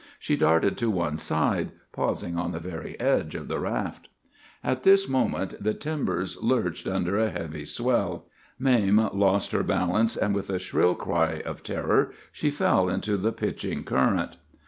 [0.17, 4.09] She darted to one side, pausing on the very edge of the raft.
[4.63, 8.25] "At this moment the timbers lurched under a heavy swell.
[8.57, 13.31] Mame lost her balance, and with a shrill cry of terror she fell into the
[13.31, 14.37] pitching current.